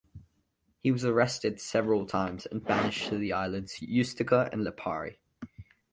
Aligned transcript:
He 0.79 0.91
was 0.91 1.05
arrested 1.05 1.59
several 1.61 2.07
times 2.07 2.47
and 2.47 2.63
banished 2.65 3.09
to 3.09 3.19
the 3.19 3.33
islands 3.33 3.79
Ustica 3.81 4.51
and 4.51 4.65
Lipari. 4.65 5.17